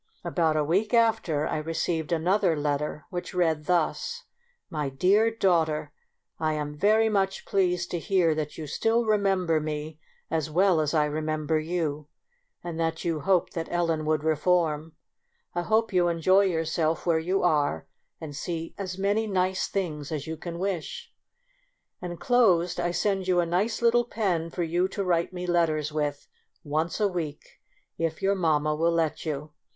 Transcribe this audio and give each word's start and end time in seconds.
About 0.23 0.57
a 0.57 0.63
week 0.63 0.95
after 0.95 1.45
I 1.45 1.57
received 1.59 2.11
another 2.11 2.57
letter 2.57 3.05
which 3.11 3.35
read 3.35 3.65
thus:— 3.65 4.23
My 4.71 4.89
dear 4.89 5.29
Daughter,— 5.29 5.91
I 6.39 6.53
am 6.53 6.75
very 6.75 7.07
much 7.07 7.45
pleased 7.45 7.91
to 7.91 7.99
hear 7.99 8.33
that 8.33 8.57
you 8.57 8.65
still 8.65 9.05
remember 9.05 9.59
me 9.59 9.99
as 10.31 10.49
well 10.49 10.79
as 10.81 10.95
I 10.95 11.07
remem 11.07 11.45
ber 11.45 11.59
you, 11.59 12.07
and 12.63 12.79
that 12.79 13.05
you 13.05 13.19
hoped 13.19 13.53
that 13.53 13.67
Ellen 13.71 14.03
would 14.05 14.23
reform. 14.23 14.93
I 15.53 15.61
hope 15.61 15.93
you 15.93 16.07
enjoy 16.07 16.45
your 16.45 16.61
COUNTRY 16.63 16.83
DOLL. 16.83 16.95
39 16.95 16.95
self 16.95 17.05
where 17.05 17.19
you 17.19 17.43
are, 17.43 17.85
and 18.19 18.35
see 18.35 18.73
as 18.79 18.97
many 18.97 19.27
nice 19.27 19.67
things 19.67 20.11
as 20.11 20.25
you 20.25 20.35
can 20.35 20.57
wish. 20.57 21.13
Inclosed 22.01 22.79
I 22.79 22.89
send 22.89 23.27
you 23.27 23.39
a 23.39 23.45
nice 23.45 23.83
little 23.83 24.05
pen 24.05 24.49
for 24.49 24.63
you 24.63 24.87
to 24.87 25.03
write 25.03 25.31
me 25.31 25.45
letters 25.45 25.91
with 25.93 26.27
once 26.63 26.99
a 26.99 27.07
week, 27.07 27.61
if 27.99 28.19
your 28.23 28.33
mamma 28.33 28.73
will 28.73 28.91
let 28.93 29.27
you. 29.27 29.51